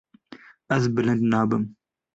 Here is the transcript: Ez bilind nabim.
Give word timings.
Ez 0.77 0.89
bilind 0.95 1.23
nabim. 1.35 1.63